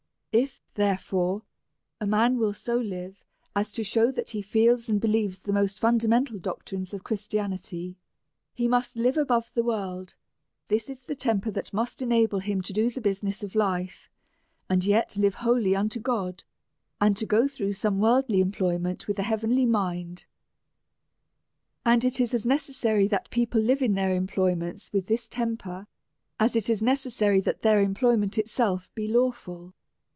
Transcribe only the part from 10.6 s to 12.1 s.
this is the temper that must